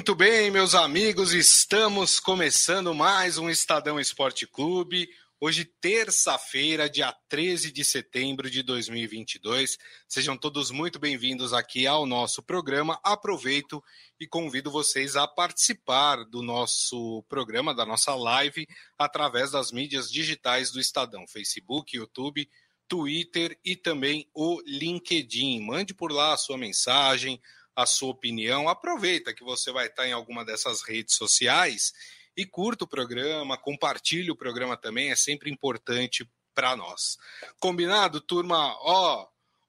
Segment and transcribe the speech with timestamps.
[0.00, 5.10] Muito bem, meus amigos, estamos começando mais um Estadão Esporte Clube.
[5.38, 9.76] Hoje, terça-feira, dia 13 de setembro de 2022.
[10.08, 12.98] Sejam todos muito bem-vindos aqui ao nosso programa.
[13.04, 13.84] Aproveito
[14.18, 20.70] e convido vocês a participar do nosso programa, da nossa live, através das mídias digitais
[20.70, 22.48] do Estadão: Facebook, YouTube,
[22.88, 25.60] Twitter e também o LinkedIn.
[25.60, 27.38] Mande por lá a sua mensagem
[27.74, 28.68] a sua opinião.
[28.68, 31.92] Aproveita que você vai estar em alguma dessas redes sociais
[32.36, 37.16] e curta o programa, compartilhe o programa também, é sempre importante para nós.
[37.58, 38.76] Combinado, turma?
[38.80, 39.26] Ó,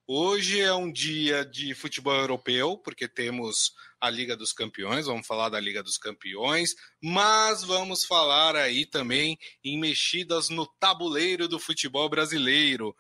[0.08, 5.50] hoje é um dia de futebol europeu, porque temos a Liga dos Campeões, vamos falar
[5.50, 12.10] da Liga dos Campeões, mas vamos falar aí também em mexidas no tabuleiro do futebol
[12.10, 12.96] brasileiro.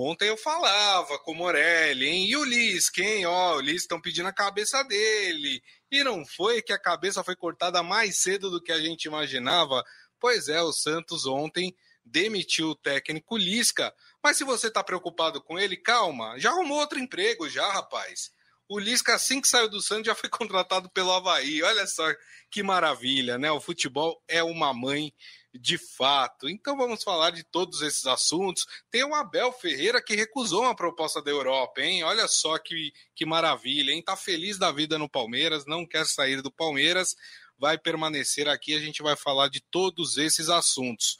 [0.00, 2.26] Ontem eu falava com o Morelli, hein?
[2.28, 3.26] E o Liz, quem?
[3.26, 5.60] Ó, o Liz estão pedindo a cabeça dele.
[5.90, 9.82] E não foi que a cabeça foi cortada mais cedo do que a gente imaginava?
[10.20, 13.92] Pois é, o Santos ontem demitiu o técnico Lisca.
[14.22, 18.30] Mas se você está preocupado com ele, calma, já arrumou outro emprego já, rapaz.
[18.68, 21.60] O Lisca, assim que saiu do Santos, já foi contratado pelo Havaí.
[21.60, 22.04] Olha só
[22.50, 23.50] que maravilha, né?
[23.50, 25.12] O futebol é uma mãe
[25.54, 26.48] de fato.
[26.48, 28.66] Então vamos falar de todos esses assuntos.
[28.90, 32.02] Tem o Abel Ferreira que recusou uma proposta da Europa, hein?
[32.04, 34.02] Olha só que, que maravilha, hein?
[34.02, 37.14] Tá feliz da vida no Palmeiras, não quer sair do Palmeiras,
[37.58, 38.74] vai permanecer aqui.
[38.74, 41.16] A gente vai falar de todos esses assuntos.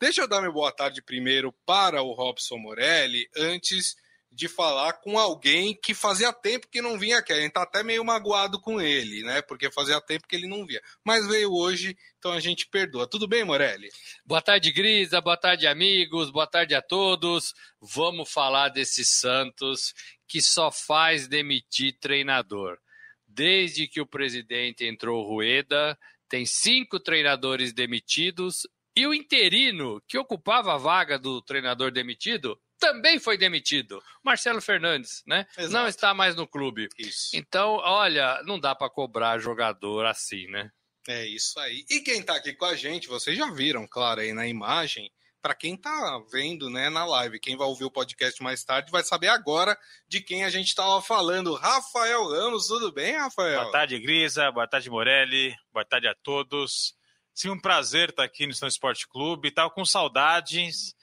[0.00, 3.96] Deixa eu dar minha boa tarde primeiro para o Robson Morelli, antes
[4.32, 7.32] de falar com alguém que fazia tempo que não vinha aqui.
[7.32, 9.42] A gente tá até meio magoado com ele, né?
[9.42, 10.80] Porque fazia tempo que ele não via.
[11.04, 13.06] Mas veio hoje, então a gente perdoa.
[13.06, 13.90] Tudo bem, Morelli?
[14.24, 15.20] Boa tarde, Grisa.
[15.20, 16.30] Boa tarde, amigos.
[16.30, 17.54] Boa tarde a todos.
[17.78, 19.92] Vamos falar desse Santos
[20.26, 22.78] que só faz demitir treinador.
[23.26, 28.66] Desde que o presidente entrou Rueda, tem cinco treinadores demitidos
[28.96, 34.02] e o interino que ocupava a vaga do treinador demitido também foi demitido.
[34.24, 35.46] Marcelo Fernandes, né?
[35.56, 35.72] Exato.
[35.72, 36.88] Não está mais no clube.
[36.98, 37.30] Isso.
[37.32, 40.68] Então, olha, não dá para cobrar jogador assim, né?
[41.06, 41.84] É isso aí.
[41.88, 45.12] E quem está aqui com a gente, vocês já viram, claro, aí na imagem.
[45.40, 49.02] Para quem está vendo, né, na live, quem vai ouvir o podcast mais tarde vai
[49.04, 49.78] saber agora
[50.08, 51.54] de quem a gente estava falando.
[51.54, 53.60] Rafael Ramos, tudo bem, Rafael?
[53.60, 54.50] Boa tarde, Grisa.
[54.50, 55.54] Boa tarde, Morelli.
[55.72, 56.94] Boa tarde a todos.
[57.32, 59.48] Sim, um prazer estar aqui no São Esporte Clube.
[59.48, 60.94] Estava com saudades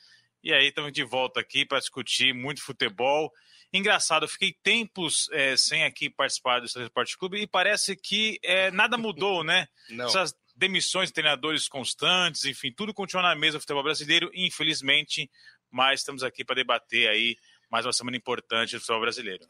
[0.44, 3.32] e aí estamos de volta aqui para discutir muito futebol.
[3.72, 8.72] Engraçado, eu fiquei tempos é, sem aqui participar do Esporte Clube e parece que é,
[8.72, 9.68] nada mudou, né?
[9.90, 10.06] Não.
[10.06, 15.30] Essas demissões de treinadores constantes, enfim, tudo continua na mesa do futebol brasileiro, infelizmente,
[15.72, 17.38] mas estamos aqui para debater aí
[17.70, 19.46] mais uma semana importante do futebol brasileiro.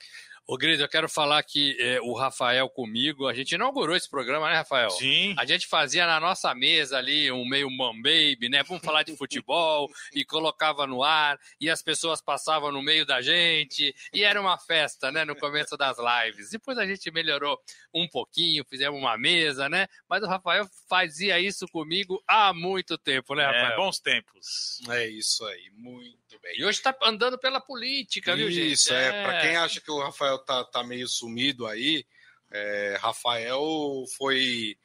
[0.52, 4.50] Ô, Gris, eu quero falar que é, o Rafael comigo, a gente inaugurou esse programa,
[4.50, 4.90] né, Rafael?
[4.90, 5.36] Sim.
[5.38, 8.64] A gente fazia na nossa mesa ali um meio man baby, né?
[8.64, 13.22] Vamos falar de futebol e colocava no ar e as pessoas passavam no meio da
[13.22, 16.50] gente e era uma festa, né, no começo das lives.
[16.50, 17.62] Depois a gente melhorou
[17.94, 19.86] um pouquinho, fizemos uma mesa, né?
[20.10, 23.74] Mas o Rafael fazia isso comigo há muito tempo, né, Rafael?
[23.74, 24.80] É, bons tempos.
[24.90, 26.54] É isso aí, muito bem.
[26.58, 28.74] E hoje está andando pela política, viu, gente?
[28.74, 29.08] Isso, é.
[29.08, 29.24] é.
[29.24, 32.06] Para quem acha que o Rafael tá, tá meio sumido aí.
[32.52, 34.78] É, Rafael foi.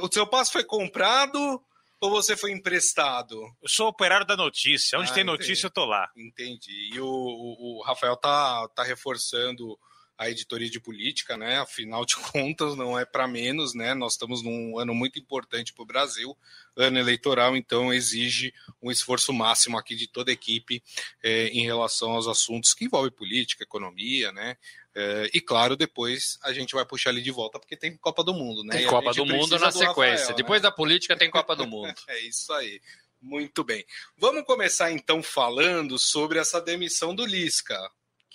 [0.00, 1.62] O seu passo foi comprado
[2.00, 3.40] ou você foi emprestado?
[3.60, 4.98] Eu sou operário da notícia.
[4.98, 5.38] Onde ah, tem entendi.
[5.38, 6.08] notícia, eu tô lá.
[6.16, 6.90] Entendi.
[6.92, 9.78] E o, o, o, Rafael tá, tá reforçando
[10.18, 11.58] a editoria de política, né?
[11.58, 13.94] Afinal de contas, não é para menos, né?
[13.94, 16.36] Nós estamos num ano muito importante para o Brasil,
[16.76, 18.52] ano eleitoral, então exige
[18.82, 20.82] um esforço máximo aqui de toda a equipe
[21.22, 24.56] é, em relação aos assuntos que envolvem política, economia, né?
[24.94, 28.34] É, e claro, depois a gente vai puxar ele de volta, porque tem Copa do
[28.34, 28.78] Mundo, né?
[28.78, 30.18] Tem Copa do Mundo na sequência.
[30.18, 30.68] Rafael, depois né?
[30.68, 31.94] da política tem Copa do Mundo.
[32.08, 32.80] é isso aí.
[33.20, 33.84] Muito bem.
[34.16, 37.78] Vamos começar então falando sobre essa demissão do Lisca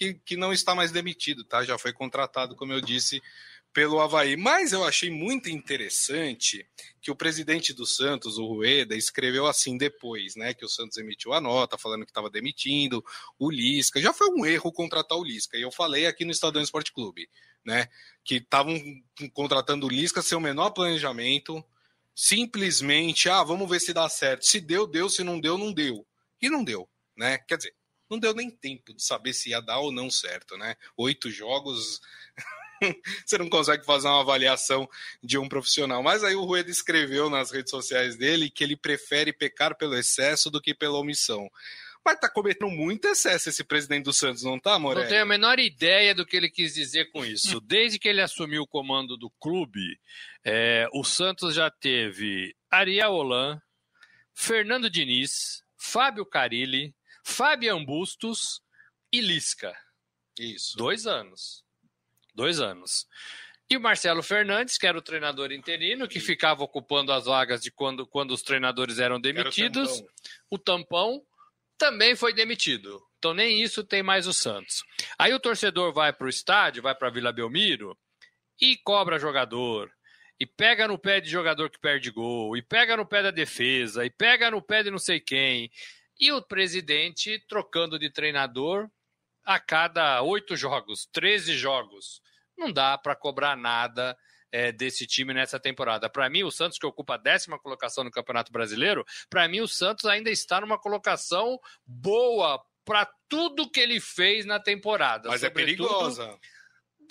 [0.04, 1.64] que, que não está mais demitido, tá?
[1.64, 3.22] Já foi contratado, como eu disse,
[3.72, 4.36] pelo Havaí.
[4.36, 6.68] Mas eu achei muito interessante
[7.02, 10.54] que o presidente do Santos, o Rueda, escreveu assim depois, né?
[10.54, 13.04] Que o Santos emitiu a nota falando que estava demitindo
[13.40, 14.02] o Lisca.
[14.02, 15.58] Já foi um erro contratar o Lisca.
[15.58, 17.30] E eu falei aqui no Estadão Esporte Clube,
[17.66, 17.88] né?
[18.24, 18.78] Que estavam
[19.34, 21.64] contratando o Lisca sem o menor planejamento.
[22.14, 24.46] Simplesmente, ah, vamos ver se dá certo.
[24.46, 25.10] Se deu, deu.
[25.10, 26.06] Se não deu, não deu.
[26.42, 27.38] E não deu, né?
[27.38, 27.74] Quer dizer,
[28.10, 30.76] não deu nem tempo de saber se ia dar ou não certo, né?
[30.98, 32.02] Oito jogos,
[33.26, 34.90] você não consegue fazer uma avaliação
[35.22, 36.04] de um profissional.
[36.04, 40.50] Mas aí o Rueda escreveu nas redes sociais dele que ele prefere pecar pelo excesso
[40.50, 41.50] do que pela omissão.
[42.06, 45.04] Mas tá cometendo muito excesso esse presidente do Santos, não tá, Morelli?
[45.04, 47.62] Não tenho a menor ideia do que ele quis dizer com isso.
[47.64, 49.98] Desde que ele assumiu o comando do clube,
[50.44, 53.62] é, o Santos já teve Ariel Holan,
[54.34, 56.94] Fernando Diniz, Fábio Carilli,
[57.24, 58.62] Fabian Bustos
[59.12, 59.76] e Lisca.
[60.38, 60.78] Isso.
[60.78, 61.64] Dois anos.
[62.36, 63.08] Dois anos.
[63.70, 67.72] E o Marcelo Fernandes, que era o treinador interino, que ficava ocupando as vagas de
[67.72, 70.04] quando, quando os treinadores eram demitidos.
[70.50, 71.16] O tampão.
[71.16, 71.26] o tampão
[71.78, 73.02] também foi demitido.
[73.18, 74.84] Então nem isso tem mais o Santos.
[75.18, 77.98] Aí o torcedor vai para o estádio, vai para Vila Belmiro
[78.60, 79.92] e cobra jogador.
[80.40, 84.06] E pega no pé de jogador que perde gol, e pega no pé da defesa,
[84.06, 85.72] e pega no pé de não sei quem.
[86.20, 88.90] E o presidente trocando de treinador
[89.44, 92.22] a cada oito jogos, 13 jogos.
[92.58, 94.18] Não dá para cobrar nada
[94.52, 96.10] é, desse time nessa temporada.
[96.10, 99.68] Para mim, o Santos, que ocupa a décima colocação no Campeonato Brasileiro, para mim, o
[99.68, 105.30] Santos ainda está numa colocação boa para tudo que ele fez na temporada.
[105.30, 106.38] Mas é perigosa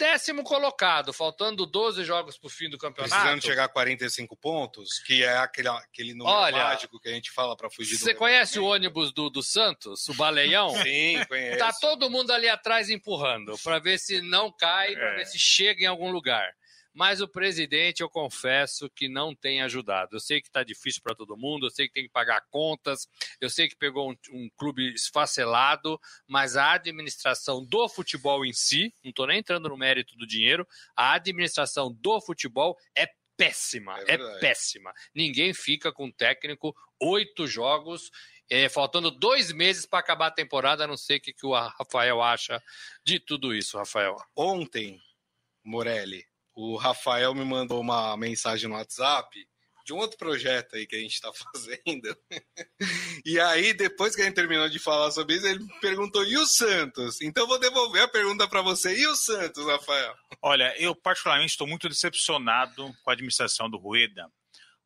[0.03, 3.15] décimo colocado, faltando 12 jogos para o fim do campeonato.
[3.15, 7.31] Precisando chegar a 45 pontos, que é aquele, aquele número Olha, mágico que a gente
[7.31, 8.01] fala para fugir do.
[8.01, 10.71] Você conhece o ônibus do, do Santos, o Baleião?
[10.83, 11.59] Sim, conheço.
[11.59, 15.17] Tá todo mundo ali atrás empurrando, para ver se não cai, para é.
[15.19, 16.53] ver se chega em algum lugar
[16.95, 20.17] mas o presidente, eu confesso que não tem ajudado.
[20.17, 23.09] Eu sei que está difícil para todo mundo, eu sei que tem que pagar contas,
[23.41, 28.95] eu sei que pegou um, um clube esfacelado, mas a administração do futebol em si,
[29.03, 34.15] não estou nem entrando no mérito do dinheiro, a administração do futebol é péssima, é,
[34.15, 34.93] é péssima.
[35.15, 38.11] Ninguém fica com técnico oito jogos
[38.51, 42.21] é, faltando dois meses para acabar a temporada, não sei o que, que o Rafael
[42.21, 42.63] acha
[43.03, 44.15] de tudo isso, Rafael.
[44.37, 45.01] Ontem,
[45.65, 49.29] Morelli, o Rafael me mandou uma mensagem no WhatsApp
[49.85, 52.17] de um outro projeto aí que a gente está fazendo.
[53.25, 56.37] e aí, depois que a gente terminou de falar sobre isso, ele me perguntou: e
[56.37, 57.21] o Santos?
[57.21, 60.15] Então, vou devolver a pergunta para você: e o Santos, Rafael?
[60.41, 64.31] Olha, eu particularmente estou muito decepcionado com a administração do Rueda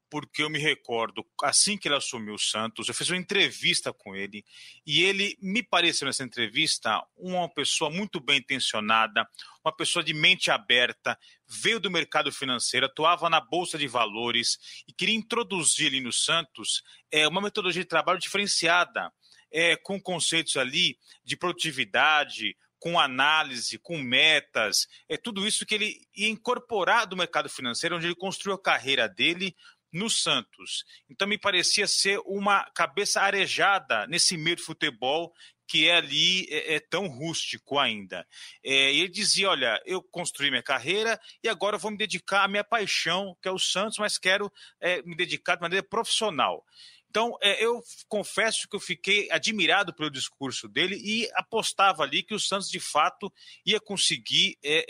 [0.09, 4.15] porque eu me recordo, assim que ele assumiu o Santos, eu fiz uma entrevista com
[4.15, 4.45] ele
[4.87, 9.29] e ele me pareceu nessa entrevista uma pessoa muito bem intencionada,
[9.65, 11.19] uma pessoa de mente aberta,
[11.49, 16.83] veio do mercado financeiro, atuava na bolsa de valores e queria introduzir ali no Santos
[17.11, 19.13] é, uma metodologia de trabalho diferenciada,
[19.51, 26.07] é, com conceitos ali de produtividade, com análise, com metas, é tudo isso que ele
[26.15, 29.57] ia incorporar do mercado financeiro, onde ele construiu a carreira dele,
[29.93, 30.85] no Santos.
[31.09, 35.33] Então me parecia ser uma cabeça arejada nesse meio de futebol
[35.69, 38.27] que é ali é, é tão rústico ainda.
[38.65, 42.65] É, ele dizia: Olha, eu construí minha carreira e agora vou me dedicar à minha
[42.65, 46.65] paixão, que é o Santos, mas quero é, me dedicar de maneira profissional.
[47.09, 52.35] Então, é, eu confesso que eu fiquei admirado pelo discurso dele e apostava ali que
[52.35, 53.33] o Santos, de fato,
[53.65, 54.85] ia conseguir é,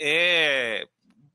[0.81, 0.87] é,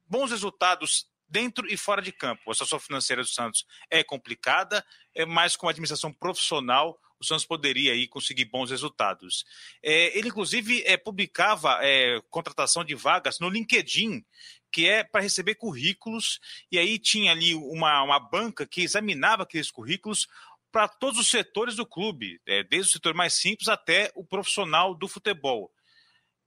[0.07, 2.51] bons resultados dentro e fora de campo.
[2.51, 4.85] A situação financeira do Santos é complicada,
[5.15, 9.45] é mas com a administração profissional o Santos poderia aí conseguir bons resultados.
[9.83, 14.25] É, ele, inclusive, é, publicava é, contratação de vagas no LinkedIn,
[14.73, 16.41] que é para receber currículos,
[16.71, 20.27] e aí tinha ali uma, uma banca que examinava aqueles currículos
[20.73, 24.95] para todos os setores do clube, é, desde o setor mais simples até o profissional
[24.95, 25.71] do futebol.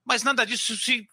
[0.05, 1.07] Mas nada disso se,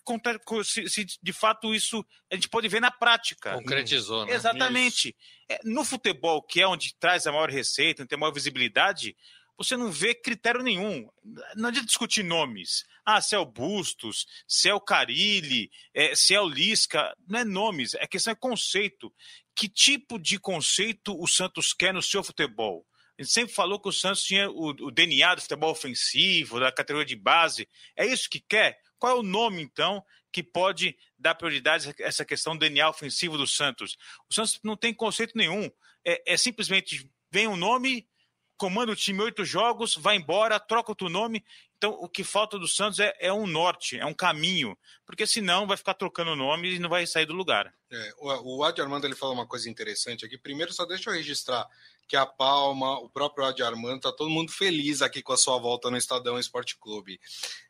[0.65, 3.55] se, se, de fato isso a gente pode ver na prática.
[3.55, 4.35] Concretizou, né?
[4.35, 5.17] Exatamente.
[5.49, 9.17] É, no futebol, que é onde traz a maior receita, tem a maior visibilidade,
[9.57, 11.09] você não vê critério nenhum.
[11.57, 12.85] Não adianta discutir nomes.
[13.05, 17.17] Ah, se é o Bustos, se é o Carilli, é, se é o Lisca.
[17.27, 19.13] Não é nomes, a questão é conceito.
[19.55, 22.87] Que tipo de conceito o Santos quer no seu futebol?
[23.23, 27.07] Gente sempre falou que o Santos tinha o, o DNA do futebol ofensivo, da categoria
[27.07, 27.69] de base.
[27.97, 28.79] É isso que quer?
[28.99, 33.39] Qual é o nome, então, que pode dar prioridade a essa questão do DNA ofensivo
[33.39, 33.97] do Santos?
[34.29, 35.71] O Santos não tem conceito nenhum.
[36.05, 38.09] É, é simplesmente vem um nome,
[38.57, 41.45] comanda o time oito jogos, vai embora, troca outro nome.
[41.83, 45.67] Então, o que falta do Santos é, é, um norte, é um caminho, porque senão
[45.67, 47.75] vai ficar trocando nome e não vai sair do lugar.
[47.91, 50.39] É, o, o Adi Armando ele falou uma coisa interessante aqui.
[50.39, 51.67] Primeiro, só deixa eu registrar
[52.07, 55.59] que a Palma, o próprio Adi Armando, tá todo mundo feliz aqui com a sua
[55.59, 57.19] volta no Estadão Esporte Clube.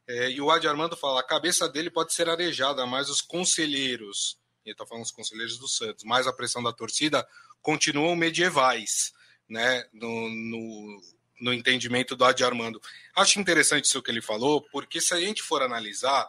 [0.07, 4.39] É, e o Adi Armando fala: a cabeça dele pode ser arejada, mas os conselheiros,
[4.63, 7.27] ele está falando os conselheiros do Santos, mais a pressão da torcida,
[7.63, 9.15] continuam medievais,
[9.49, 9.89] né?
[9.91, 11.01] No, no,
[11.41, 12.81] no entendimento do Adi Armando.
[13.15, 16.29] Acho interessante isso que ele falou, porque se a gente for analisar,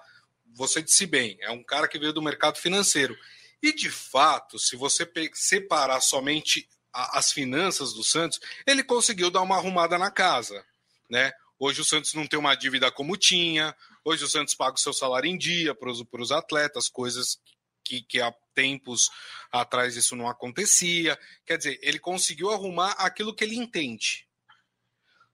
[0.54, 3.18] você disse bem, é um cara que veio do mercado financeiro.
[3.62, 9.56] E de fato, se você separar somente as finanças do Santos, ele conseguiu dar uma
[9.56, 10.64] arrumada na casa,
[11.10, 11.32] né?
[11.58, 14.94] Hoje o Santos não tem uma dívida como tinha, hoje o Santos paga o seu
[14.94, 17.40] salário em dia para os atletas, coisas
[17.84, 19.10] que, que há tempos
[19.52, 21.18] atrás isso não acontecia.
[21.46, 24.28] Quer dizer, ele conseguiu arrumar aquilo que ele entende.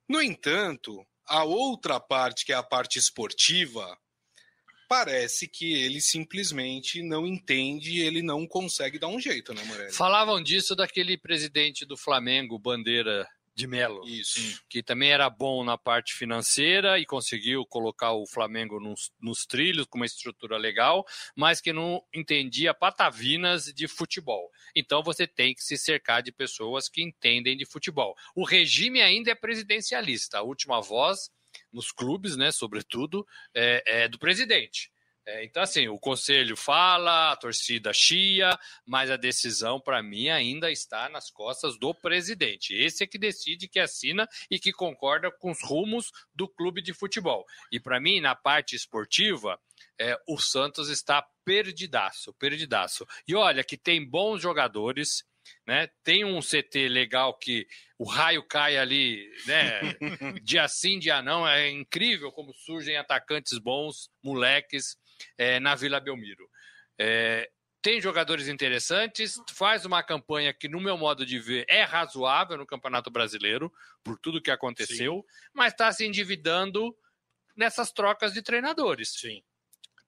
[0.10, 3.96] No entanto, a outra parte, que é a parte esportiva,
[4.89, 9.94] parece que ele simplesmente não entende, ele não consegue dar um jeito, né, Morelli?
[9.94, 13.28] Falavam disso daquele presidente do Flamengo, Bandeira
[13.60, 14.08] de Melo.
[14.08, 14.63] Isso.
[14.70, 19.86] Que também era bom na parte financeira e conseguiu colocar o Flamengo nos, nos, trilhos
[19.86, 24.50] com uma estrutura legal, mas que não entendia patavinas de futebol.
[24.74, 28.16] Então você tem que se cercar de pessoas que entendem de futebol.
[28.34, 30.38] O regime ainda é presidencialista.
[30.38, 31.30] A última voz
[31.72, 34.89] nos clubes, né, sobretudo, é, é do presidente.
[35.31, 40.71] É, então, assim, o conselho fala, a torcida chia, mas a decisão, para mim, ainda
[40.71, 42.74] está nas costas do presidente.
[42.74, 46.93] Esse é que decide, que assina e que concorda com os rumos do clube de
[46.93, 47.45] futebol.
[47.71, 49.59] E, para mim, na parte esportiva,
[50.00, 53.05] é, o Santos está perdidaço, perdidaço.
[53.27, 55.24] E olha que tem bons jogadores,
[55.65, 55.89] né?
[56.03, 57.67] Tem um CT legal que
[58.00, 59.79] o raio cai ali, né?
[60.43, 61.48] dia sim, dia não.
[61.48, 64.98] É incrível como surgem atacantes bons, moleques
[65.38, 66.50] é, na Vila Belmiro.
[66.98, 67.50] É,
[67.82, 72.66] tem jogadores interessantes, faz uma campanha que, no meu modo de ver, é razoável no
[72.66, 73.72] Campeonato Brasileiro,
[74.04, 75.50] por tudo que aconteceu, Sim.
[75.54, 76.96] mas está se endividando
[77.56, 79.14] nessas trocas de treinadores.
[79.14, 79.42] Sim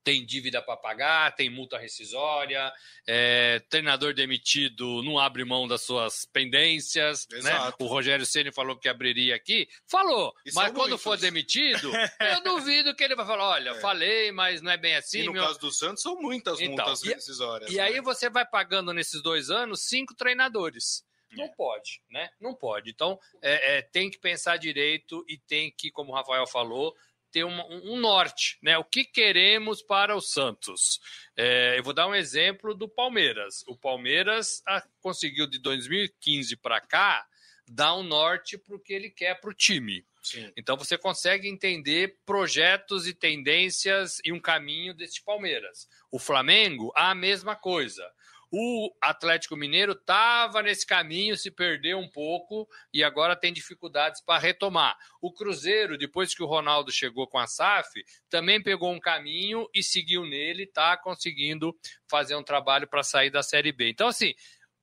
[0.03, 2.71] tem dívida para pagar, tem multa rescisória,
[3.07, 7.27] é, treinador demitido não abre mão das suas pendências.
[7.29, 7.51] Né?
[7.79, 12.43] O Rogério Ceni falou que abriria aqui, falou, Isso mas é quando for demitido, eu
[12.43, 13.79] duvido que ele vai falar: olha, é.
[13.79, 15.19] falei, mas não é bem assim.
[15.19, 15.43] E no meu...
[15.43, 17.71] caso do Santos, são muitas então, multas e, rescisórias.
[17.71, 17.83] E né?
[17.83, 21.03] aí você vai pagando nesses dois anos cinco treinadores.
[21.31, 21.53] Não é.
[21.55, 22.29] pode, né?
[22.39, 22.89] Não pode.
[22.89, 26.93] Então, é, é, tem que pensar direito e tem que, como o Rafael falou,
[27.31, 27.61] ter um,
[27.93, 28.77] um, norte, né?
[28.77, 30.99] O que queremos para o Santos?
[31.35, 33.63] É, eu vou dar um exemplo do Palmeiras.
[33.67, 37.25] O Palmeiras ah, conseguiu de 2015 para cá
[37.67, 40.05] dar um norte para o que ele quer para o time.
[40.21, 40.51] Sim.
[40.55, 45.87] Então você consegue entender projetos e tendências e um caminho desse Palmeiras.
[46.11, 48.07] O Flamengo, a mesma coisa.
[48.51, 54.41] O Atlético Mineiro estava nesse caminho, se perdeu um pouco e agora tem dificuldades para
[54.41, 54.97] retomar.
[55.21, 59.81] O Cruzeiro, depois que o Ronaldo chegou com a SAF, também pegou um caminho e
[59.81, 61.73] seguiu nele, está conseguindo
[62.09, 63.89] fazer um trabalho para sair da Série B.
[63.89, 64.33] Então, assim,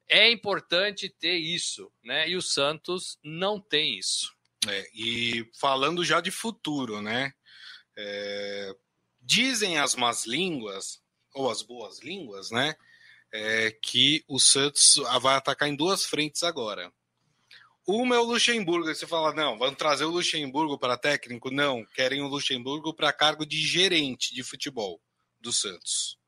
[0.09, 2.27] é importante ter isso, né?
[2.27, 4.35] E o Santos não tem isso.
[4.67, 7.33] É, e falando já de futuro, né?
[7.97, 8.75] É,
[9.21, 11.03] dizem as más línguas,
[11.35, 12.75] ou as boas línguas, né?
[13.33, 16.93] É, que o Santos vai atacar em duas frentes agora.
[17.87, 18.87] Uma é o Luxemburgo.
[18.87, 21.51] Você fala, não, vamos trazer o Luxemburgo para técnico?
[21.51, 25.01] Não, querem o Luxemburgo para cargo de gerente de futebol
[25.41, 26.19] do Santos.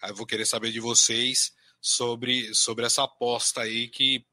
[0.00, 4.24] Aí eu vou querer saber de vocês sobre, sobre essa aposta aí que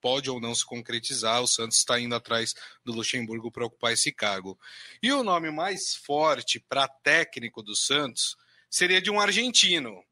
[0.00, 1.42] pode ou não se concretizar.
[1.42, 2.54] O Santos está indo atrás
[2.84, 4.58] do Luxemburgo para ocupar esse cargo.
[5.02, 8.36] E o nome mais forte para técnico do Santos
[8.70, 10.02] seria de um argentino,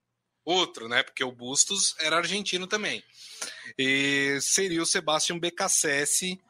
[0.48, 1.02] outro, né?
[1.02, 3.04] Porque o Bustos era argentino também.
[3.78, 6.40] E seria o Sebastião Becassese,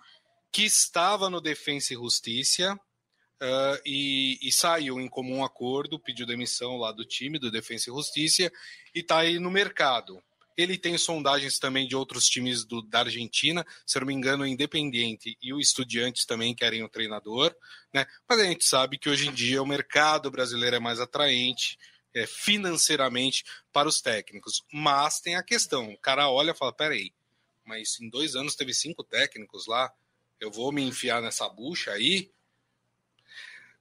[0.53, 6.77] que estava no Defensa e Justiça uh, e, e, saiu em comum acordo, pediu demissão
[6.77, 8.53] lá do time do Defensa e Justiça
[8.95, 10.23] e está aí no mercado.
[10.57, 14.43] Ele tem sondagens também de outros times do, da Argentina, se eu não me engano,
[14.43, 17.55] o Independiente e o Estudiantes também querem o treinador,
[17.93, 18.07] né?
[18.29, 21.79] Mas a gente sabe que hoje em dia o mercado brasileiro é mais atraente,
[22.15, 24.65] é, financeiramente para os técnicos.
[24.73, 27.13] Mas tem a questão: o cara olha e fala, peraí,
[27.65, 29.93] mas em dois anos teve cinco técnicos lá,
[30.41, 32.31] eu vou me enfiar nessa bucha aí?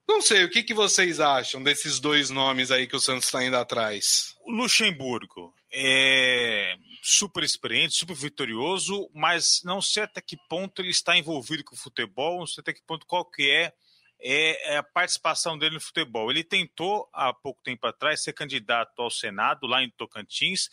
[0.07, 3.43] Não sei, o que, que vocês acham desses dois nomes aí que o Santos está
[3.43, 4.37] indo atrás?
[4.45, 11.17] O Luxemburgo é super experiente, super vitorioso, mas não sei até que ponto ele está
[11.17, 13.73] envolvido com o futebol, não sei até que ponto qual que é
[14.19, 16.31] é, é a participação dele no futebol.
[16.31, 20.69] Ele tentou, há pouco tempo atrás, ser candidato ao Senado, lá em Tocantins.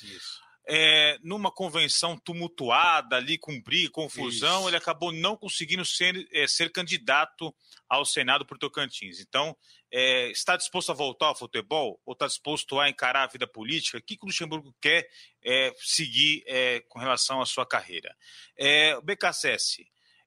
[0.67, 4.69] É, numa convenção tumultuada ali, com briga, confusão, Isso.
[4.71, 7.55] ele acabou não conseguindo ser, é, ser candidato
[7.87, 9.21] ao Senado por Tocantins.
[9.21, 9.55] Então,
[9.93, 13.99] é, está disposto a voltar ao futebol ou está disposto a encarar a vida política?
[13.99, 15.07] O que, que o Luxemburgo quer
[15.45, 18.17] é, seguir é, com relação à sua carreira?
[18.97, 19.87] O BKSS,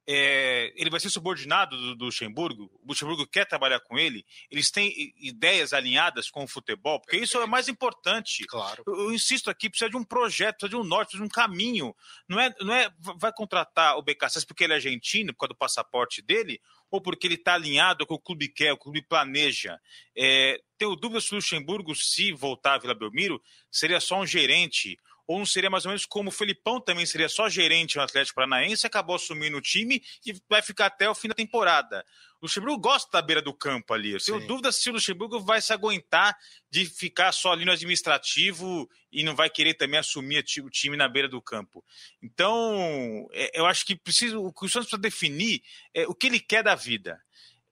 [0.09, 4.71] é, ele vai ser subordinado do, do, Luxemburgo, o Luxemburgo quer trabalhar com ele, eles
[4.71, 8.45] têm ideias alinhadas com o futebol, porque isso é o mais importante.
[8.45, 8.83] Claro.
[8.87, 11.29] Eu, eu, insisto aqui, precisa de um projeto, precisa de um norte, precisa de um
[11.29, 11.93] caminho.
[12.27, 15.57] Não é, não é vai contratar o BKSS porque ele é argentino, por causa do
[15.57, 19.77] passaporte dele, ou porque ele está alinhado com o clube quer, o clube planeja.
[20.15, 24.97] É, tenho dúvidas se o Luxemburgo, se voltar a Vila Belmiro, seria só um gerente
[25.27, 28.35] ou não seria mais ou menos como o Felipão também seria só gerente no Atlético
[28.35, 32.05] Paranaense, acabou assumindo o time e vai ficar até o fim da temporada.
[32.39, 34.11] O Luxemburgo gosta da beira do campo ali.
[34.11, 36.37] Eu tenho dúvida se o Luxemburgo vai se aguentar
[36.71, 41.09] de ficar só ali no administrativo e não vai querer também assumir o time na
[41.09, 41.83] beira do campo.
[42.21, 45.61] Então, é, eu acho que precisa, o que o Santos precisa definir
[45.93, 47.19] é o que ele quer da vida.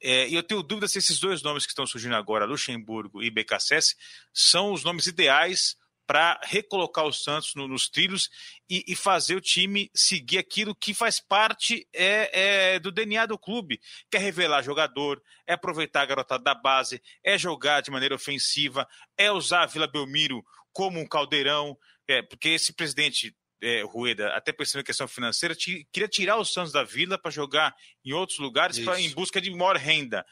[0.02, 3.30] É, e eu tenho dúvida se esses dois nomes que estão surgindo agora, Luxemburgo e
[3.30, 3.96] BKSS,
[4.34, 8.30] são os nomes ideais para recolocar o Santos no, nos trilhos
[8.70, 13.38] e, e, fazer o time seguir aquilo que faz parte é, é, do DNA do
[13.38, 18.16] clube, que é revelar jogador, é aproveitar a garotada da base, é jogar de maneira
[18.16, 24.30] ofensiva, é usar a Vila Belmiro como um caldeirão, é, porque esse presidente é, Rueda,
[24.36, 28.38] até pensando em questão financeira, queria tirar o Santos da Vila para jogar em outros
[28.38, 30.26] lugares pra, em busca de maior renda.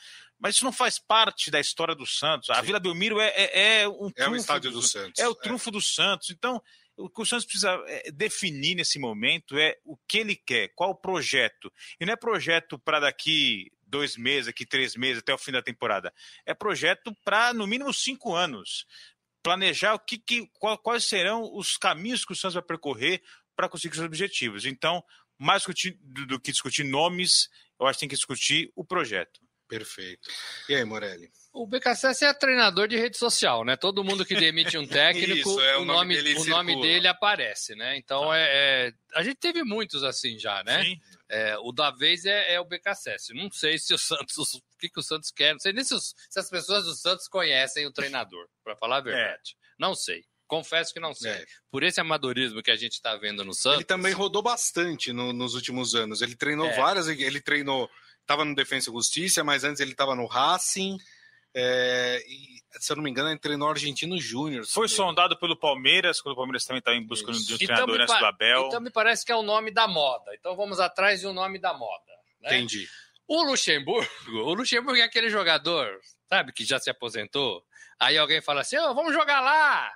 [0.44, 2.50] Mas isso não faz parte da história do Santos.
[2.50, 2.64] A Sim.
[2.64, 5.18] Vila Belmiro é, é, é um É o estádio do, do Santos.
[5.18, 5.72] É o trunfo é.
[5.72, 6.32] do Santos.
[6.32, 6.62] Então,
[6.98, 10.90] o que o Santos precisa é, definir nesse momento é o que ele quer, qual
[10.90, 11.72] o projeto.
[11.98, 15.62] E não é projeto para daqui dois meses, aqui três meses, até o fim da
[15.62, 16.14] temporada.
[16.46, 18.86] É projeto para, no mínimo, cinco anos.
[19.42, 20.46] Planejar o que, que,
[20.82, 23.24] quais serão os caminhos que o Santos vai percorrer
[23.56, 24.66] para conseguir seus objetivos.
[24.66, 25.02] Então,
[25.38, 27.48] mais do que discutir nomes,
[27.80, 29.40] eu acho que tem que discutir o projeto.
[29.78, 30.30] Perfeito.
[30.70, 31.32] E aí, Morelli?
[31.52, 33.76] O BKSS é treinador de rede social, né?
[33.76, 37.76] Todo mundo que demite um técnico, Isso, é, o, nome, dele, o nome dele aparece,
[37.76, 37.98] né?
[37.98, 38.38] Então tá.
[38.38, 38.44] é,
[38.88, 40.84] é, a gente teve muitos assim já, né?
[40.84, 41.00] Sim.
[41.30, 43.34] É, o da vez é, é, o BKSS.
[43.34, 45.96] Não sei se o Santos, o que, que o Santos quer, não sei nem se,
[45.96, 49.56] os, se as pessoas do Santos conhecem o treinador, para falar a verdade.
[49.56, 49.64] É.
[49.80, 50.24] Não sei.
[50.48, 51.32] Confesso que não sei.
[51.32, 51.46] É.
[51.72, 53.78] Por esse amadorismo que a gente está vendo no Santos.
[53.80, 56.22] Ele também rodou bastante no, nos últimos anos.
[56.22, 56.76] Ele treinou é.
[56.76, 57.08] várias.
[57.08, 57.90] Ele treinou
[58.24, 60.98] estava no Defensa e Justiça, mas antes ele estava no Racing.
[61.56, 64.66] É, e, se eu não me engano, ele treinou Argentino Júnior.
[64.66, 67.46] Foi sondado pelo Palmeiras, quando o Palmeiras também estava em busca Isso.
[67.46, 68.68] de um então treinador antes do Abel.
[68.68, 70.34] Então me parece que é o nome da moda.
[70.34, 72.12] Então vamos atrás de um nome da moda.
[72.42, 72.50] Né?
[72.58, 72.88] Entendi.
[73.28, 77.64] O Luxemburgo, o Luxemburgo é aquele jogador, sabe, que já se aposentou.
[78.00, 79.92] Aí alguém fala assim: oh, vamos jogar lá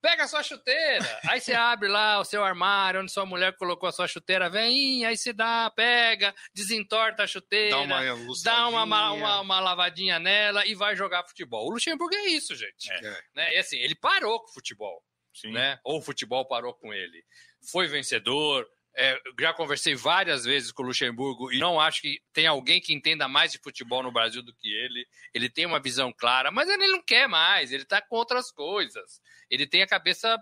[0.00, 1.20] pega a sua chuteira.
[1.28, 5.04] Aí você abre lá o seu armário, onde sua mulher colocou a sua chuteira, vem,
[5.04, 8.00] aí você dá, pega, desentorta a chuteira, dá uma,
[8.44, 11.66] dá uma, uma, uma, lavadinha nela e vai jogar futebol.
[11.66, 12.90] O Luxemburgo é isso, gente.
[12.90, 13.22] É.
[13.34, 13.54] Né?
[13.54, 15.02] E assim, ele parou com o futebol.
[15.34, 15.52] Sim.
[15.52, 15.78] Né?
[15.84, 17.24] Ou o futebol parou com ele.
[17.70, 18.66] Foi vencedor,
[18.98, 22.92] é, já conversei várias vezes com o Luxemburgo e não acho que tem alguém que
[22.92, 25.06] entenda mais de futebol no Brasil do que ele.
[25.32, 29.20] Ele tem uma visão clara, mas ele não quer mais, ele está com outras coisas.
[29.48, 30.36] Ele tem a cabeça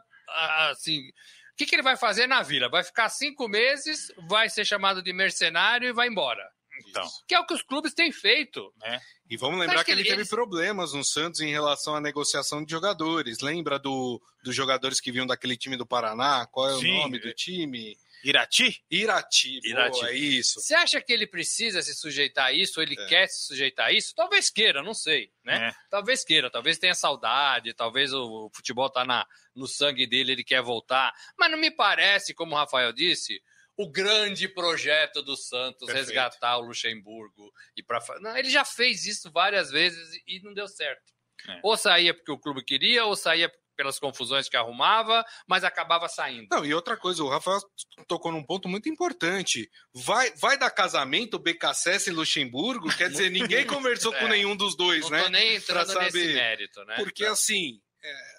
[0.70, 1.06] assim.
[1.52, 2.68] O que, que ele vai fazer na vila?
[2.68, 6.42] Vai ficar cinco meses, vai ser chamado de mercenário e vai embora.
[6.86, 7.08] Então.
[7.26, 8.72] Que é o que os clubes têm feito.
[8.78, 9.00] Né?
[9.28, 12.70] E vamos lembrar que, que, ele teve problemas no Santos em relação à negociação de
[12.70, 13.40] jogadores.
[13.40, 16.46] Lembra do, dos jogadores que vinham daquele time do Paraná?
[16.46, 17.96] Qual é Sim, o nome do time?
[18.24, 18.82] Irati?
[18.90, 20.00] Irati, Irati.
[20.00, 20.60] Boa, é isso.
[20.60, 22.80] Você acha que ele precisa se sujeitar a isso?
[22.80, 23.06] Ou ele é.
[23.06, 24.14] quer se sujeitar a isso?
[24.16, 25.68] Talvez queira, não sei, né?
[25.68, 25.74] É.
[25.88, 30.62] Talvez queira, talvez tenha saudade, talvez o, futebol tá na, no sangue dele, ele quer
[30.62, 31.12] voltar.
[31.38, 33.40] Mas não me parece, como o Rafael disse,
[33.76, 36.06] o grande projeto do Santos Perfeito.
[36.06, 38.00] resgatar o Luxemburgo e para
[38.38, 41.14] ele já fez isso várias vezes e não deu certo.
[41.48, 41.60] É.
[41.62, 46.48] Ou saía porque o clube queria, ou saía pelas confusões que arrumava, mas acabava saindo.
[46.50, 47.60] Não, e outra coisa, o Rafael
[48.08, 49.70] tocou num ponto muito importante.
[49.92, 52.88] Vai, vai dar casamento BKSS e Luxemburgo?
[52.96, 55.18] Quer dizer, ninguém conversou é, com nenhum dos dois, não né?
[55.18, 56.12] Não tô nem entrando saber.
[56.12, 56.96] nesse mérito, né?
[56.96, 57.32] Porque pra...
[57.32, 58.35] assim, é...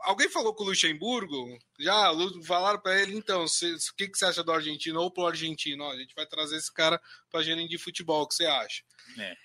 [0.00, 1.58] alguém falou com o Luxemburgo?
[1.78, 2.12] Já
[2.44, 5.84] falaram para ele, então, o que, que você acha do argentino ou pro argentino?
[5.84, 8.82] Ó, a gente vai trazer esse cara para gerente de futebol, o que você acha?
[9.18, 9.36] É.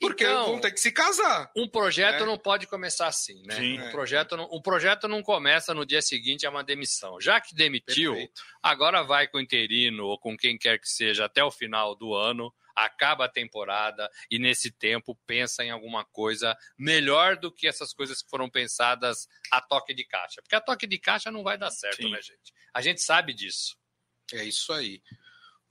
[0.00, 1.50] Porque então, vão ter que se casar.
[1.56, 2.26] Um projeto né?
[2.26, 3.56] não pode começar assim, né?
[3.56, 3.80] Sim.
[3.80, 7.20] Um, projeto não, um projeto não começa no dia seguinte a uma demissão.
[7.20, 8.42] Já que demitiu, Perfeito.
[8.62, 12.12] agora vai com o interino ou com quem quer que seja até o final do
[12.14, 17.92] ano, acaba a temporada e nesse tempo pensa em alguma coisa melhor do que essas
[17.94, 20.42] coisas que foram pensadas a toque de caixa.
[20.42, 22.10] Porque a toque de caixa não vai dar certo, Sim.
[22.10, 22.52] né, gente?
[22.72, 23.76] A gente sabe disso.
[24.32, 25.00] É isso aí.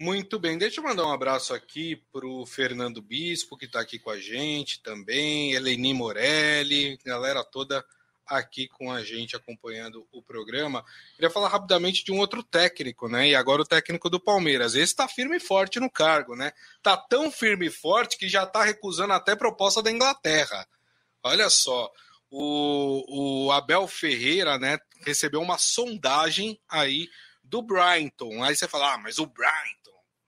[0.03, 3.97] Muito bem, deixa eu mandar um abraço aqui para o Fernando Bispo, que está aqui
[3.97, 7.81] com a gente também, Eleni Morelli, galera toda
[8.27, 10.83] aqui com a gente acompanhando o programa.
[11.15, 13.29] Queria falar rapidamente de um outro técnico, né?
[13.29, 14.75] E agora o técnico do Palmeiras.
[14.75, 16.51] Esse está firme e forte no cargo, né?
[16.81, 20.67] Tá tão firme e forte que já está recusando até proposta da Inglaterra.
[21.23, 21.89] Olha só,
[22.29, 27.07] o, o Abel Ferreira, né, recebeu uma sondagem aí
[27.41, 28.43] do Brighton.
[28.43, 29.82] Aí você fala, ah, mas o Brighton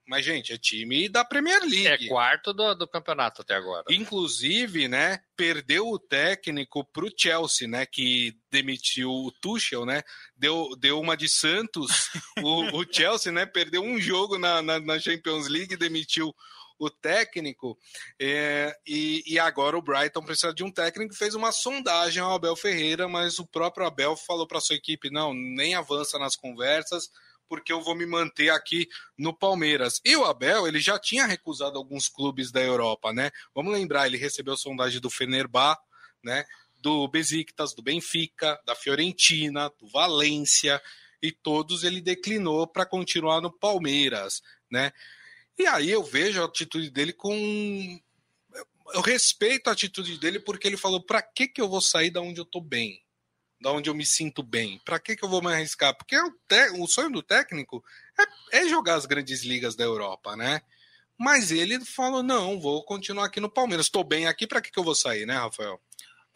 [0.08, 2.06] mas, gente, é time da Premier League.
[2.06, 3.86] É quarto do, do campeonato até agora.
[3.90, 10.04] Inclusive, né, perdeu o técnico para o Chelsea, né, que demitiu o Tuchel, né,
[10.36, 12.10] deu, deu uma de Santos,
[12.44, 16.34] o, o, Chelsea, né, perdeu um jogo na, na, na Champions League, demitiu
[16.78, 17.78] o técnico,
[18.20, 22.56] é, e, e, agora o Brighton precisa de um técnico, fez uma sondagem ao Abel
[22.56, 27.10] Ferreira, mas o próprio Abel falou para sua equipe, não, nem avança nas conversas,
[27.48, 30.02] porque eu vou me manter aqui no Palmeiras.
[30.04, 33.32] E o Abel, ele já tinha recusado alguns clubes da Europa, né?
[33.54, 35.78] Vamos lembrar, ele recebeu sondagem do Fenerbah,
[36.24, 36.46] né?
[36.82, 40.82] Do Besiktas, do Benfica, da Fiorentina, do Valência,
[41.22, 44.92] e todos ele declinou para continuar no Palmeiras, né?
[45.58, 48.00] E aí eu vejo a atitude dele com
[48.94, 52.22] eu respeito a atitude dele porque ele falou: para que que eu vou sair da
[52.22, 53.05] onde eu tô bem?
[53.60, 54.80] Da onde eu me sinto bem.
[54.86, 55.96] Para que, que eu vou me arriscar?
[55.96, 56.70] Porque o, te...
[56.80, 57.84] o sonho do técnico
[58.52, 60.62] é, é, jogar as grandes ligas da Europa, né?
[61.18, 63.86] Mas ele falou: não, vou continuar aqui no Palmeiras.
[63.86, 65.80] Estou bem aqui, para que, que eu vou sair, né, Rafael?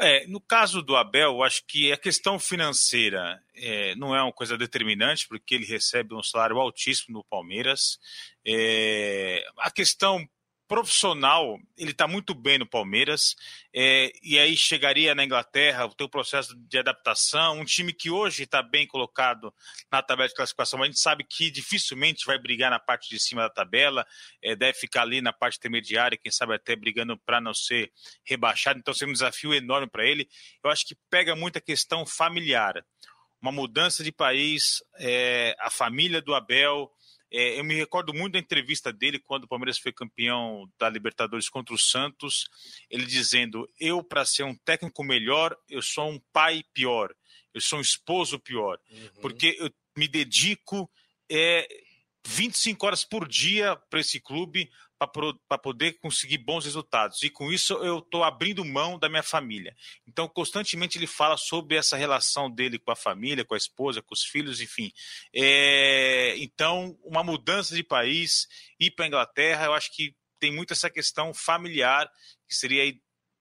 [0.01, 4.31] É, no caso do Abel, eu acho que a questão financeira é, não é uma
[4.31, 7.99] coisa determinante, porque ele recebe um salário altíssimo no Palmeiras.
[8.47, 10.25] É, a questão
[10.69, 13.35] profissional, ele está muito bem no Palmeiras,
[13.73, 18.43] é, e aí chegaria na Inglaterra, ter o processo de adaptação, um time que hoje
[18.43, 19.51] está bem colocado
[19.91, 23.19] na tabela de classificação, mas a gente sabe que dificilmente vai brigar na parte de
[23.19, 24.05] cima da tabela,
[24.43, 27.91] é, deve ficar ali na parte intermediária, quem sabe até brigando para não ser
[28.23, 30.29] rebaixado, então seria um desafio enorme para ele.
[30.63, 32.75] Eu acho que pega muito a questão familiar,
[33.41, 36.91] uma mudança de país, é, a família do Abel,
[37.31, 41.47] é, eu me recordo muito da entrevista dele quando o Palmeiras foi campeão da Libertadores
[41.47, 42.49] contra o Santos,
[42.89, 47.13] ele dizendo: Eu, para ser um técnico melhor, eu sou um pai pior,
[47.53, 49.21] eu sou um esposo pior, uhum.
[49.21, 50.89] porque eu me dedico
[51.29, 51.67] é,
[52.25, 57.23] 25 horas por dia para esse clube para poder conseguir bons resultados.
[57.23, 59.75] E com isso eu estou abrindo mão da minha família.
[60.05, 64.13] Então, constantemente ele fala sobre essa relação dele com a família, com a esposa, com
[64.13, 64.91] os filhos, enfim.
[65.33, 68.47] É, então, uma mudança de país,
[68.79, 72.09] ir para a Inglaterra, eu acho que tem muito essa questão familiar,
[72.47, 72.93] que seria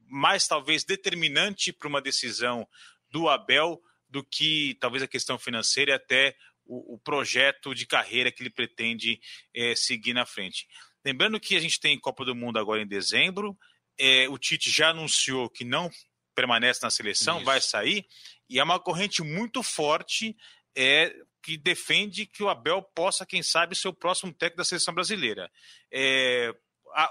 [0.06, 2.66] mais talvez determinante para uma decisão
[3.10, 8.30] do Abel do que talvez a questão financeira e até o, o projeto de carreira
[8.30, 9.20] que ele pretende
[9.54, 10.68] é, seguir na frente.
[11.08, 13.56] Lembrando que a gente tem Copa do Mundo agora em dezembro,
[13.98, 15.90] é, o Tite já anunciou que não
[16.34, 17.46] permanece na seleção, Isso.
[17.46, 18.06] vai sair,
[18.46, 20.36] e é uma corrente muito forte
[20.76, 21.10] é,
[21.42, 25.50] que defende que o Abel possa, quem sabe, ser o próximo técnico da seleção brasileira.
[25.90, 26.54] É,